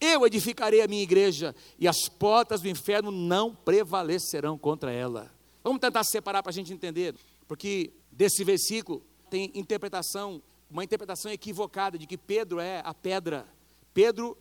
[0.01, 5.38] eu edificarei a minha igreja, e as portas do inferno não prevalecerão contra ela.
[5.69, 7.15] Vamos tentar separar para a gente entender,
[7.47, 13.47] porque desse versículo tem interpretação, uma interpretação equivocada de que Pedro é a pedra.
[13.93, 14.35] Pedro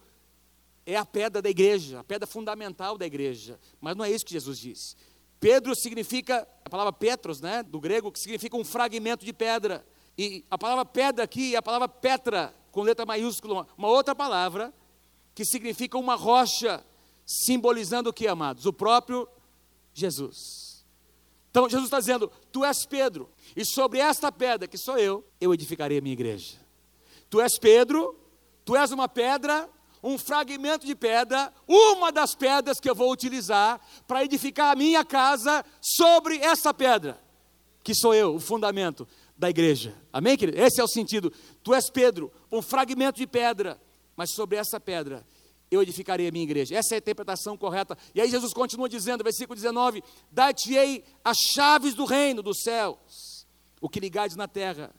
[0.85, 3.59] é a pedra da igreja, a pedra fundamental da igreja.
[3.81, 4.95] Mas não é isso que Jesus disse.
[5.37, 9.85] Pedro significa, a palavra Petros, né, do grego, que significa um fragmento de pedra.
[10.17, 14.73] E a palavra pedra aqui é a palavra Petra, com letra maiúscula, uma outra palavra
[15.35, 16.81] que significa uma rocha,
[17.25, 18.65] simbolizando o que, amados?
[18.65, 19.27] O próprio
[19.93, 20.66] Jesus.
[21.57, 25.51] Então Jesus está dizendo: Tu és Pedro, e sobre esta pedra, que sou eu, eu
[25.51, 26.55] edificarei a minha igreja.
[27.31, 28.15] Tu és Pedro,
[28.63, 29.67] tu és uma pedra,
[30.03, 35.03] um fragmento de pedra, uma das pedras que eu vou utilizar para edificar a minha
[35.03, 37.19] casa sobre essa pedra,
[37.83, 39.95] que sou eu, o fundamento da igreja.
[40.13, 40.61] Amém, querido?
[40.61, 41.33] Esse é o sentido.
[41.63, 43.81] Tu és Pedro, um fragmento de pedra,
[44.15, 45.25] mas sobre essa pedra
[45.69, 46.75] eu edificarei a minha igreja.
[46.75, 47.97] Essa é a interpretação correta.
[48.15, 53.45] E aí Jesus continua dizendo, versículo 19: Dar-te-ei as chaves do reino dos céus.
[53.81, 54.93] O que ligares na terra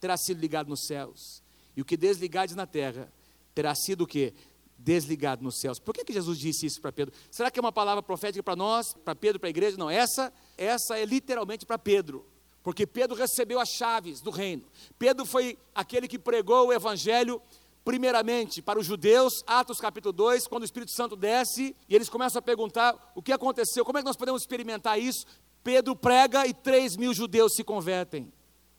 [0.00, 1.42] terá sido ligado nos céus.
[1.76, 3.12] E o que desligares na terra
[3.54, 4.34] terá sido o quê?
[4.78, 5.78] Desligado nos céus.
[5.78, 7.14] Por que, que Jesus disse isso para Pedro?
[7.30, 9.76] Será que é uma palavra profética para nós, para Pedro, para a igreja?
[9.76, 12.26] Não, essa, essa é literalmente para Pedro.
[12.62, 14.64] Porque Pedro recebeu as chaves do reino.
[14.98, 17.40] Pedro foi aquele que pregou o evangelho
[17.84, 22.38] primeiramente para os judeus, Atos capítulo 2, quando o Espírito Santo desce e eles começam
[22.38, 25.26] a perguntar o que aconteceu, como é que nós podemos experimentar isso?
[25.62, 28.32] Pedro prega e 3 mil judeus se convertem.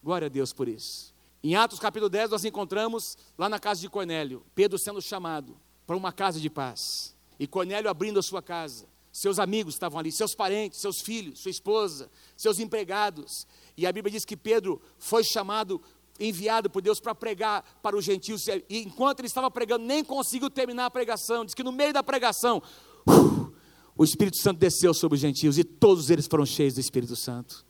[0.04, 1.13] Glória a Deus por isso.
[1.44, 5.96] Em Atos capítulo 10, nós encontramos lá na casa de Cornélio, Pedro sendo chamado para
[5.96, 7.15] uma casa de paz.
[7.39, 8.88] E Cornélio abrindo a sua casa.
[9.12, 13.48] Seus amigos estavam ali, seus parentes, seus filhos, sua esposa, seus empregados.
[13.78, 15.82] E a Bíblia diz que Pedro foi chamado,
[16.19, 18.47] enviado por Deus para pregar para os gentios.
[18.47, 21.45] E enquanto ele estava pregando, nem conseguiu terminar a pregação.
[21.45, 22.62] Diz que no meio da pregação,
[23.08, 23.54] uh,
[23.95, 27.65] o Espírito Santo desceu sobre os gentios e todos eles foram cheios do Espírito Santo.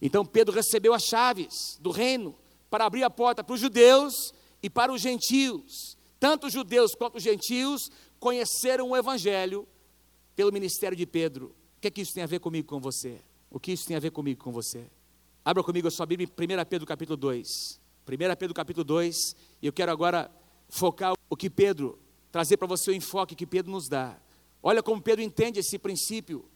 [0.00, 2.36] Então Pedro recebeu as chaves do reino
[2.68, 5.96] para abrir a porta para os judeus e para os gentios.
[6.18, 9.66] Tanto os judeus quanto os gentios conheceram o Evangelho
[10.34, 11.54] pelo ministério de Pedro.
[11.76, 13.20] O que é que isso tem a ver comigo com você?
[13.50, 14.86] O que isso tem a ver comigo com você?
[15.46, 17.80] Abra comigo a sua Bíblia em 1 Pedro capítulo 2.
[18.04, 20.28] 1 Pedro capítulo 2, e eu quero agora
[20.68, 22.00] focar o que Pedro,
[22.32, 24.18] trazer para você o enfoque que Pedro nos dá.
[24.60, 26.50] Olha como Pedro entende esse princípio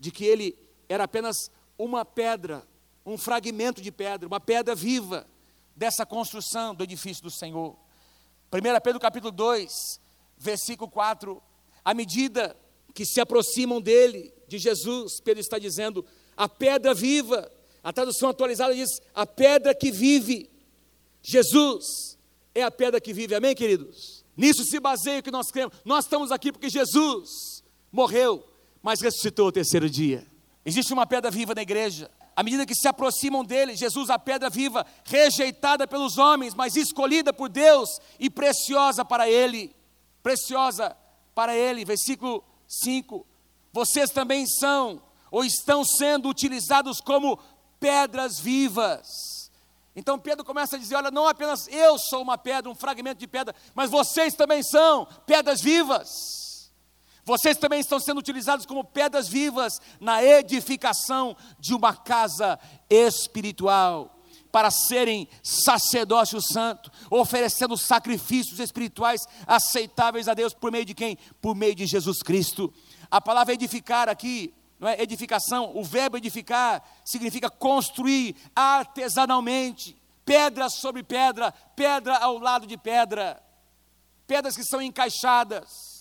[0.00, 2.66] de que ele era apenas uma pedra,
[3.04, 5.26] um fragmento de pedra, uma pedra viva,
[5.76, 7.76] dessa construção do edifício do Senhor.
[8.50, 10.00] 1 Pedro capítulo 2,
[10.38, 11.42] versículo 4,
[11.84, 12.56] à medida
[12.94, 16.02] que se aproximam dele, de Jesus, Pedro está dizendo,
[16.34, 20.50] a pedra viva, a tradução atualizada diz, a pedra que vive,
[21.22, 22.18] Jesus
[22.54, 24.24] é a pedra que vive, amém queridos?
[24.36, 28.46] Nisso se baseia o que nós cremos, nós estamos aqui porque Jesus morreu,
[28.82, 30.26] mas ressuscitou o terceiro dia,
[30.64, 34.48] existe uma pedra viva na igreja, à medida que se aproximam dele, Jesus, a pedra
[34.48, 39.74] viva, rejeitada pelos homens, mas escolhida por Deus e preciosa para ele.
[40.22, 40.96] Preciosa
[41.34, 41.84] para ele.
[41.84, 43.26] Versículo 5.
[43.72, 47.38] Vocês também são ou estão sendo utilizados como
[47.82, 49.50] pedras vivas.
[49.96, 53.26] Então Pedro começa a dizer: olha, não apenas eu sou uma pedra, um fragmento de
[53.26, 56.70] pedra, mas vocês também são pedras vivas.
[57.24, 64.18] Vocês também estão sendo utilizados como pedras vivas na edificação de uma casa espiritual,
[64.50, 71.16] para serem sacerdócio santo, oferecendo sacrifícios espirituais aceitáveis a Deus por meio de quem?
[71.40, 72.72] Por meio de Jesus Cristo.
[73.10, 74.52] A palavra edificar aqui,
[74.88, 82.76] é edificação, o verbo edificar significa construir artesanalmente, pedra sobre pedra, pedra ao lado de
[82.76, 83.42] pedra,
[84.26, 85.92] pedras que são encaixadas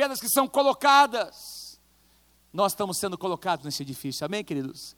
[0.00, 1.78] pedras que são colocadas.
[2.50, 4.96] Nós estamos sendo colocados nesse edifício, amém, queridos?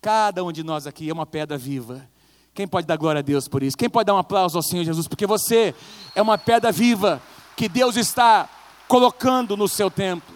[0.00, 2.08] Cada um de nós aqui é uma pedra viva.
[2.54, 3.76] Quem pode dar glória a Deus por isso?
[3.76, 5.08] Quem pode dar um aplauso ao Senhor Jesus?
[5.08, 5.74] Porque você
[6.14, 7.20] é uma pedra viva
[7.56, 8.48] que Deus está
[8.86, 10.33] colocando no seu templo.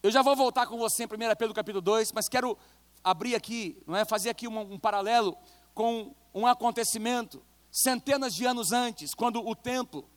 [0.00, 2.56] Eu já vou voltar com você em 1 Pedro capítulo 2, mas quero
[3.02, 5.36] abrir aqui, não é, fazer aqui um, um paralelo
[5.74, 10.08] com um acontecimento centenas de anos antes, quando o templo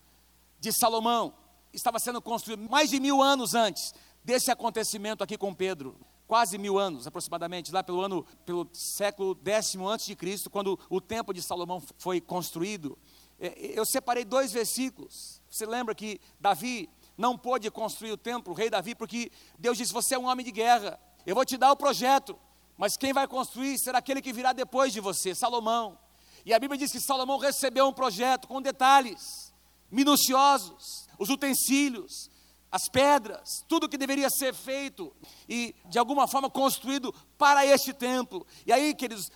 [0.59, 1.33] de Salomão
[1.73, 3.91] estava sendo construído mais de mil anos antes
[4.23, 5.99] desse acontecimento aqui com Pedro.
[6.27, 11.01] Quase mil anos, aproximadamente, lá pelo ano, pelo século décimo antes de Cristo, quando o
[11.01, 12.95] templo de Salomão foi construído.
[13.39, 15.41] É, eu separei dois versículos.
[15.49, 16.87] Você lembra que Davi
[17.21, 20.43] não pôde construir o templo, o rei Davi, porque Deus disse: Você é um homem
[20.43, 22.37] de guerra, eu vou te dar o projeto,
[22.75, 25.97] mas quem vai construir será aquele que virá depois de você, Salomão.
[26.43, 29.53] E a Bíblia diz que Salomão recebeu um projeto com detalhes
[29.91, 32.31] minuciosos, os utensílios,
[32.71, 35.13] as pedras, tudo que deveria ser feito
[35.47, 38.47] e de alguma forma construído para este templo.
[38.65, 39.29] E aí, queridos,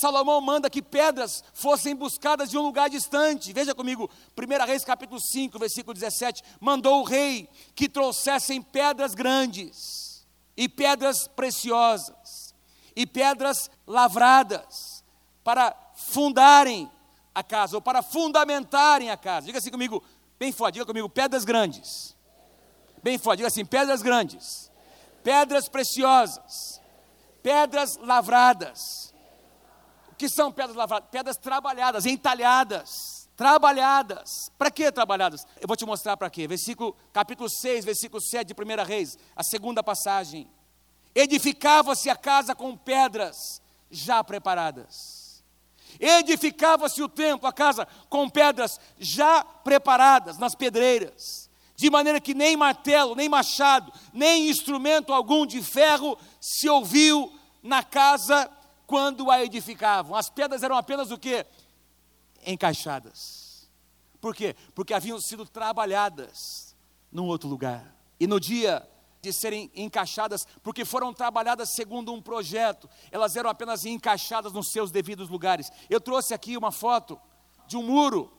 [0.00, 3.52] Salomão manda que pedras fossem buscadas de um lugar distante.
[3.52, 10.26] Veja comigo, 1 Reis capítulo 5, versículo 17, mandou o rei que trouxessem pedras grandes
[10.56, 12.54] e pedras preciosas
[12.96, 15.04] e pedras lavradas
[15.44, 16.90] para fundarem
[17.34, 19.46] a casa ou para fundamentarem a casa.
[19.46, 20.02] Diga assim comigo,
[20.38, 22.16] Bem forte, diga comigo, pedras grandes.
[23.02, 24.70] Bem forte, diga assim, pedras grandes.
[25.24, 26.80] Pedras preciosas.
[27.42, 29.12] Pedras lavradas.
[30.18, 31.08] Que são pedras lavradas?
[31.10, 33.28] Pedras trabalhadas, entalhadas.
[33.36, 34.50] Trabalhadas.
[34.58, 35.46] Para que trabalhadas?
[35.60, 36.46] Eu vou te mostrar para quê.
[36.46, 40.50] Versículo, capítulo 6, versículo 7 de 1 Reis, a segunda passagem.
[41.14, 45.18] Edificava-se a casa com pedras já preparadas
[45.98, 52.56] Edificava-se o templo, a casa, com pedras já preparadas nas pedreiras, de maneira que nem
[52.56, 58.50] martelo, nem machado, nem instrumento algum de ferro se ouviu na casa
[58.88, 60.16] quando a edificavam.
[60.16, 61.46] As pedras eram apenas o que?
[62.44, 63.68] Encaixadas.
[64.18, 64.56] Por quê?
[64.74, 66.74] Porque haviam sido trabalhadas
[67.12, 67.94] num outro lugar.
[68.18, 68.88] E no dia
[69.20, 74.90] de serem encaixadas, porque foram trabalhadas segundo um projeto, elas eram apenas encaixadas nos seus
[74.90, 75.70] devidos lugares.
[75.90, 77.20] Eu trouxe aqui uma foto
[77.66, 78.32] de um muro.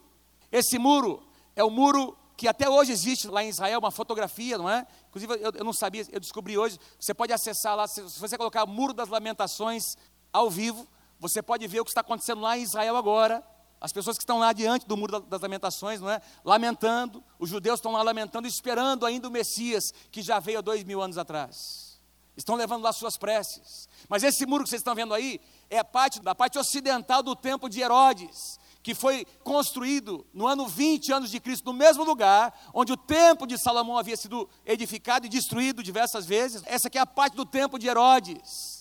[0.52, 1.22] Esse muro
[1.56, 4.88] é o muro que até hoje existe lá em Israel, uma fotografia, não é?
[5.10, 6.80] Inclusive, eu, eu não sabia, eu descobri hoje.
[7.00, 9.84] Você pode acessar lá, se, se você colocar Muro das Lamentações
[10.32, 10.88] ao vivo,
[11.20, 13.44] você pode ver o que está acontecendo lá em Israel agora.
[13.82, 16.22] as pessoas que estão lá diante do muro das lamentações, não é?
[16.44, 20.84] Lamentando, os judeus estão lá lamentando, esperando ainda o Messias que já veio há dois
[20.84, 21.98] mil anos atrás.
[22.36, 23.88] Estão levando lá suas preces.
[24.08, 25.40] Mas esse muro que vocês estão vendo aí
[25.70, 31.12] é parte da parte ocidental do templo de Herodes, que foi construído no ano 20
[31.12, 35.30] anos de Cristo, no mesmo lugar onde o templo de Salomão havia sido edificado e
[35.30, 36.64] destruído diversas vezes.
[36.66, 38.79] Essa aqui é a parte do templo de Herodes.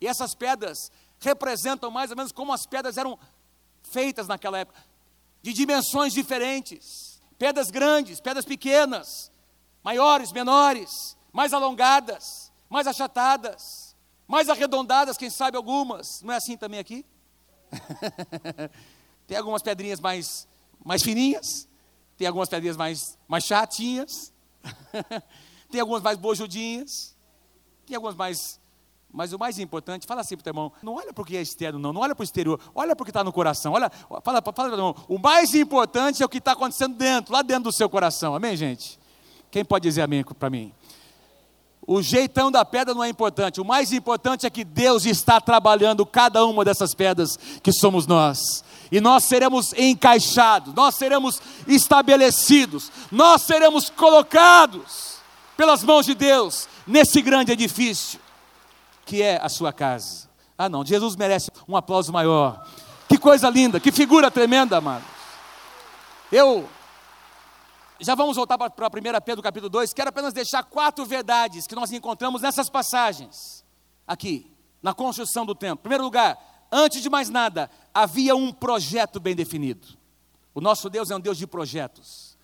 [0.00, 3.18] E essas pedras representam mais ou menos como as pedras eram
[3.82, 4.78] feitas naquela época,
[5.42, 9.30] de dimensões diferentes, pedras grandes, pedras pequenas,
[9.82, 16.22] maiores, menores, mais alongadas, mais achatadas, mais arredondadas, quem sabe algumas.
[16.22, 17.04] Não é assim também aqui?
[19.26, 20.46] tem algumas pedrinhas mais,
[20.84, 21.68] mais fininhas,
[22.16, 24.32] tem algumas pedrinhas mais, mais chatinhas,
[25.70, 27.16] tem algumas mais bojudinhas,
[27.86, 28.60] tem algumas mais
[29.12, 31.36] mas o mais importante, fala assim para o teu irmão, não olha para o que
[31.36, 33.72] é externo, não, não olha para o exterior, olha para o que está no coração.
[33.72, 36.94] Olha, fala, fala para o teu irmão, o mais importante é o que está acontecendo
[36.94, 38.34] dentro, lá dentro do seu coração.
[38.34, 38.98] Amém, gente?
[39.50, 40.72] Quem pode dizer amém para mim?
[41.86, 46.04] O jeitão da pedra não é importante, o mais importante é que Deus está trabalhando
[46.04, 48.62] cada uma dessas pedras que somos nós.
[48.92, 55.16] E nós seremos encaixados, nós seremos estabelecidos, nós seremos colocados
[55.56, 58.20] pelas mãos de Deus nesse grande edifício
[59.08, 60.28] que é a sua casa.
[60.58, 62.62] Ah, não, Jesus merece um aplauso maior.
[63.08, 65.04] Que coisa linda, que figura tremenda, amado.
[66.30, 66.68] Eu
[67.98, 71.74] já vamos voltar para a primeira Pedro capítulo 2, quero apenas deixar quatro verdades que
[71.74, 73.64] nós encontramos nessas passagens
[74.06, 75.78] aqui, na construção do templo.
[75.78, 76.38] Em primeiro lugar,
[76.70, 79.88] antes de mais nada, havia um projeto bem definido.
[80.54, 82.36] O nosso Deus é um Deus de projetos.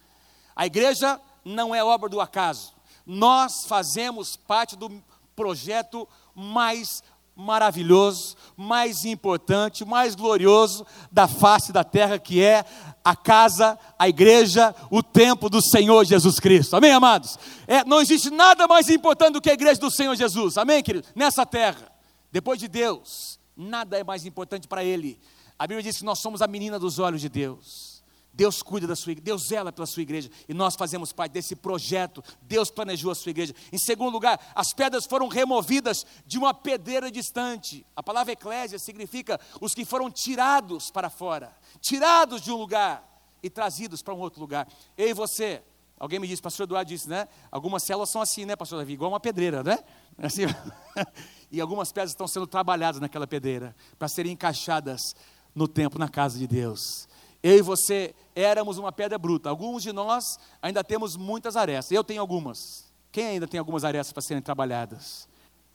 [0.57, 2.73] A igreja não é obra do acaso.
[3.05, 7.03] Nós fazemos parte do projeto mais
[7.37, 12.65] maravilhoso, mais importante, mais glorioso da face da terra, que é
[13.03, 16.77] a casa, a igreja, o templo do Senhor Jesus Cristo.
[16.77, 17.39] Amém, amados?
[17.67, 20.57] É, não existe nada mais importante do que a igreja do Senhor Jesus.
[20.57, 21.07] Amém, querido?
[21.15, 21.93] Nessa terra,
[22.31, 25.21] depois de Deus, nada é mais importante para Ele.
[25.59, 27.94] A Bíblia diz que nós somos a menina dos olhos de Deus.
[28.35, 31.55] Deus cuida da sua igreja, Deus zela pela sua igreja, e nós fazemos parte desse
[31.55, 32.23] projeto.
[32.43, 33.55] Deus planejou a sua igreja.
[33.73, 37.87] Em segundo lugar, as pedras foram removidas de uma pedreira distante.
[37.95, 43.09] A palavra eclésia significa os que foram tirados para fora, tirados de um lugar
[43.41, 44.67] e trazidos para um outro lugar.
[44.99, 45.63] Eu e você,
[45.97, 47.29] alguém me disse, pastor Eduardo disse, né?
[47.53, 48.95] Algumas células são assim, né, pastor Davi?
[48.95, 49.79] Igual uma pedreira, né?
[50.17, 50.43] Assim,
[51.51, 55.01] e algumas pedras estão sendo trabalhadas naquela pedreira para serem encaixadas
[55.53, 57.09] no templo, na casa de Deus.
[57.45, 59.51] Eu e você éramos uma pedra bruta.
[59.51, 61.93] Alguns de nós ainda temos muitas arestas.
[61.93, 62.91] Eu tenho algumas.
[63.13, 65.29] Quem ainda tem algumas arestas para serem trabalhadas?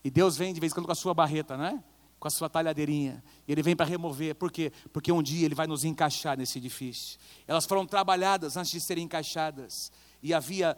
[0.04, 1.84] E Deus vem de vez em quando com a sua barreta, né?
[2.20, 3.24] Com a sua talhadeirinha.
[3.48, 4.34] Ele vem para remover.
[4.34, 4.74] Por quê?
[4.92, 7.20] Porque um dia Ele vai nos encaixar nesse edifício.
[7.48, 9.92] Elas foram trabalhadas antes de serem encaixadas.
[10.24, 10.76] E havia,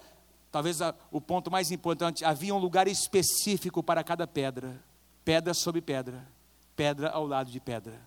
[0.52, 4.84] talvez a, o ponto mais importante, havia um lugar específico para cada pedra.
[5.24, 6.28] Pedra sobre pedra.
[6.76, 7.98] Pedra ao lado de pedra.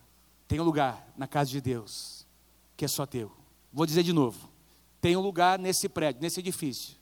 [0.47, 2.24] Tem um lugar na casa de Deus
[2.77, 3.31] que é só teu.
[3.73, 4.49] Vou dizer de novo:
[5.01, 6.97] tem um lugar nesse prédio, nesse edifício,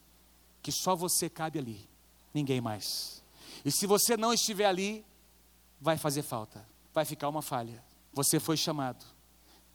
[0.62, 1.88] que só você cabe ali,
[2.32, 3.22] ninguém mais.
[3.64, 5.04] E se você não estiver ali,
[5.80, 7.82] vai fazer falta, vai ficar uma falha.
[8.12, 9.04] Você foi chamado,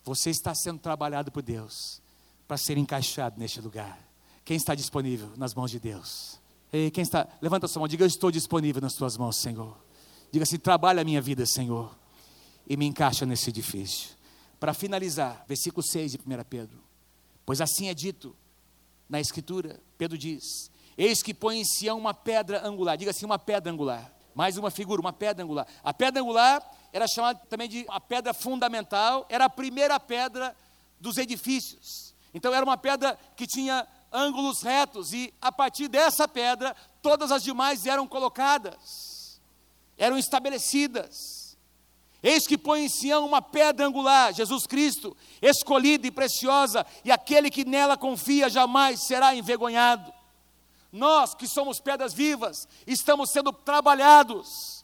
[0.03, 2.01] você está sendo trabalhado por Deus
[2.47, 3.99] para ser encaixado neste lugar.
[4.45, 6.39] Quem está disponível nas mãos de Deus?
[6.71, 7.27] Ei, quem está?
[7.41, 9.77] Levanta sua mão, diga: Eu estou disponível nas tuas mãos, Senhor.
[10.31, 11.97] Diga assim: Trabalha a minha vida, Senhor,
[12.67, 14.16] e me encaixa nesse edifício.
[14.59, 16.83] Para finalizar, versículo 6 de 1 Pedro.
[17.45, 18.35] Pois assim é dito
[19.07, 23.39] na Escritura, Pedro diz: Eis que põe em Sião uma pedra angular, diga assim, uma
[23.39, 24.11] pedra angular.
[24.33, 25.67] Mais uma figura, uma pedra angular.
[25.83, 30.55] A pedra angular era chamada também de uma pedra fundamental, era a primeira pedra
[30.99, 32.15] dos edifícios.
[32.33, 37.43] Então era uma pedra que tinha ângulos retos, e a partir dessa pedra, todas as
[37.43, 39.39] demais eram colocadas,
[39.97, 41.36] eram estabelecidas.
[42.21, 47.49] Eis que põe em Sião uma pedra angular, Jesus Cristo, escolhida e preciosa, e aquele
[47.49, 50.11] que nela confia jamais será envergonhado.
[50.91, 54.83] Nós que somos pedras vivas, estamos sendo trabalhados.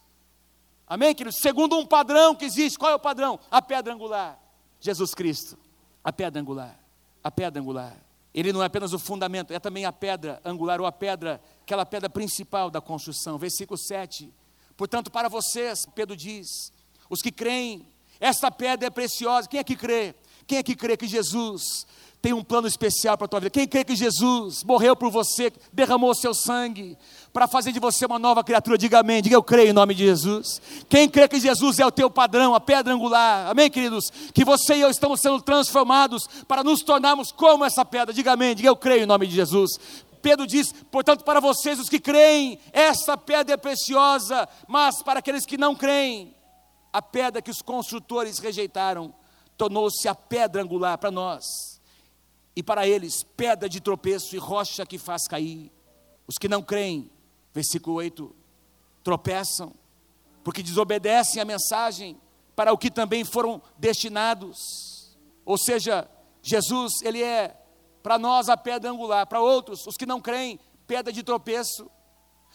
[0.86, 1.40] Amém, queridos?
[1.40, 3.40] Segundo um padrão que existe, qual é o padrão?
[3.50, 4.38] A pedra angular,
[4.78, 5.58] Jesus Cristo.
[6.04, 6.78] A pedra angular,
[7.22, 7.96] a pedra angular.
[8.34, 11.86] Ele não é apenas o fundamento, é também a pedra angular, ou a pedra, aquela
[11.86, 13.38] pedra principal da construção.
[13.38, 14.32] Versículo 7.
[14.76, 16.72] Portanto, para vocês, Pedro diz,
[17.08, 17.86] os que creem,
[18.20, 19.48] esta pedra é preciosa.
[19.48, 20.14] Quem é que crê?
[20.46, 21.86] Quem é que crê que Jesus
[22.24, 23.50] tem um plano especial para a tua vida.
[23.50, 26.96] Quem crê que Jesus morreu por você, derramou seu sangue
[27.34, 29.20] para fazer de você uma nova criatura, diga amém.
[29.20, 30.58] Diga eu creio em nome de Jesus.
[30.88, 34.10] Quem crê que Jesus é o teu padrão, a pedra angular, amém, queridos?
[34.32, 38.54] Que você e eu estamos sendo transformados para nos tornarmos como essa pedra, diga amém.
[38.54, 39.72] Diga eu creio em nome de Jesus.
[40.22, 45.44] Pedro diz: portanto, para vocês, os que creem, essa pedra é preciosa, mas para aqueles
[45.44, 46.33] que não creem,
[46.94, 49.12] a pedra que os construtores rejeitaram
[49.56, 51.44] tornou-se a pedra angular para nós
[52.54, 55.72] e para eles pedra de tropeço e rocha que faz cair.
[56.24, 57.10] Os que não creem,
[57.52, 58.32] versículo 8,
[59.02, 59.74] tropeçam,
[60.44, 62.16] porque desobedecem a mensagem
[62.54, 65.16] para o que também foram destinados.
[65.44, 66.08] Ou seja,
[66.40, 67.60] Jesus, ele é
[68.04, 71.90] para nós a pedra angular, para outros, os que não creem, pedra de tropeço.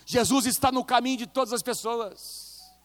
[0.05, 2.21] Jesus está no caminho de todas as pessoas.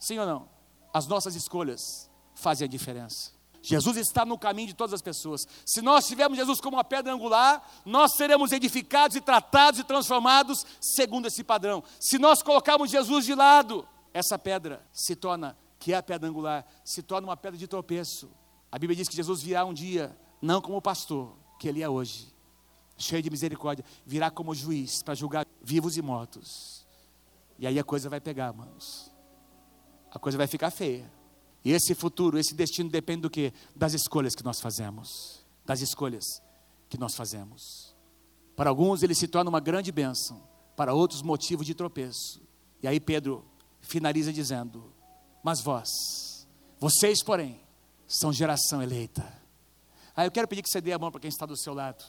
[0.01, 0.54] Sim ou não?
[0.95, 3.33] As nossas escolhas fazem a diferença.
[3.61, 5.49] Jesus está no caminho de todas as pessoas.
[5.67, 10.65] Se nós tivermos Jesus como uma pedra angular, nós seremos edificados e tratados e transformados
[10.81, 11.83] segundo esse padrão.
[11.99, 16.65] Se nós colocarmos Jesus de lado, essa pedra se torna, que é a pedra angular,
[16.85, 18.31] se torna uma pedra de tropeço.
[18.71, 22.33] A Bíblia diz que Jesus virá um dia, não como pastor, que ele é hoje,
[22.99, 26.87] cheio de misericórdia, virá como juiz para julgar vivos e mortos.
[27.59, 29.14] E aí a coisa vai pegar, irmãos.
[30.15, 31.11] A coisa vai ficar feia.
[31.65, 33.53] E esse futuro, esse destino depende do que?
[33.75, 35.45] Das escolhas que nós fazemos.
[35.67, 36.25] Das escolhas
[36.89, 37.95] que nós fazemos.
[38.55, 40.41] Para alguns ele se torna uma grande bênção,
[40.77, 42.41] para outros motivo de tropeço.
[42.81, 43.45] E aí Pedro
[43.81, 44.93] finaliza dizendo:
[45.43, 45.89] Mas vós,
[46.79, 47.61] vocês, porém,
[48.07, 49.27] são geração eleita.
[50.15, 52.05] Ah, eu quero pedir que você dê a mão para quem está do seu lado.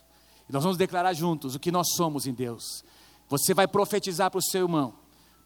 [0.48, 2.84] E nós vamos declarar juntos o que nós somos em Deus.
[3.28, 4.94] Você vai profetizar para o seu irmão,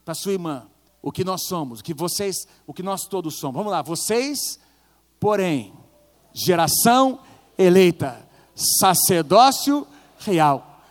[0.04, 0.68] para a sua irmã,
[1.02, 3.56] o que nós somos, o que vocês, o que nós todos somos.
[3.56, 4.58] Vamos lá, vocês,
[5.18, 5.72] porém,
[6.32, 7.20] geração
[7.56, 9.86] eleita, sacerdócio
[10.18, 10.82] real,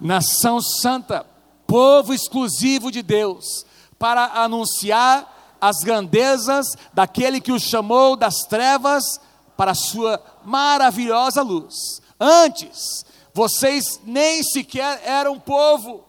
[0.00, 1.26] nação santa,
[1.66, 3.66] povo exclusivo de Deus,
[3.98, 9.20] para anunciar as grandezas daquele que o chamou das trevas
[9.56, 12.00] para a sua maravilhosa luz.
[12.20, 16.04] Antes, vocês nem sequer eram povo,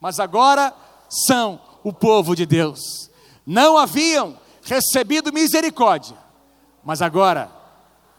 [0.00, 0.74] mas agora
[1.08, 3.10] são o povo de Deus.
[3.46, 6.16] Não haviam recebido misericórdia,
[6.84, 7.50] mas agora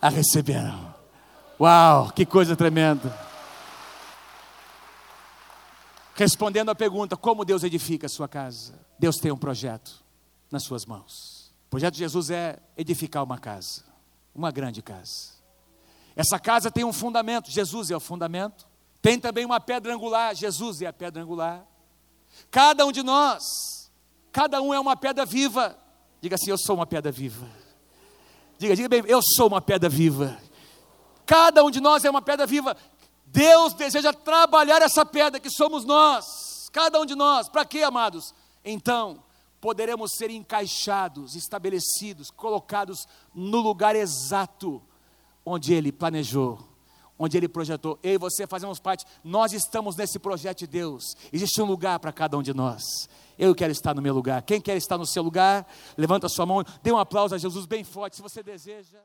[0.02, 0.94] a receberam.
[1.60, 3.18] Uau, que coisa tremenda.
[6.16, 8.74] Respondendo à pergunta, como Deus edifica a sua casa?
[9.00, 10.04] Deus tem um projeto
[10.52, 11.52] nas suas mãos.
[11.68, 13.84] O projeto de Jesus é edificar uma casa,
[14.36, 15.34] uma grande casa.
[16.16, 18.68] Essa casa tem um fundamento, Jesus é o fundamento.
[19.02, 21.66] Tem também uma pedra angular, Jesus é a pedra angular.
[22.52, 23.92] Cada um de nós,
[24.32, 25.78] cada um é uma pedra viva.
[26.22, 27.48] Diga assim: Eu sou uma pedra viva.
[28.58, 30.38] Diga, diga bem, eu sou uma pedra viva.
[31.26, 32.78] Cada um de nós é uma pedra viva.
[33.26, 37.50] Deus deseja trabalhar essa pedra que somos nós, cada um de nós.
[37.50, 38.34] Para quê, amados?
[38.64, 39.24] Então,
[39.60, 44.82] poderemos ser encaixados, estabelecidos, colocados no lugar exato
[45.46, 46.73] onde Ele planejou
[47.18, 48.00] onde Ele projetou.
[48.04, 51.16] Eu e você fazemos parte, nós estamos nesse projeto de Deus.
[51.32, 52.84] Existe um lugar para cada um de nós.
[53.38, 54.42] Eu quero estar no meu lugar.
[54.44, 57.84] Quem quer estar no seu lugar, levanta sua mão, dê um aplauso a Jesus bem
[57.84, 59.00] forte, se você deseja.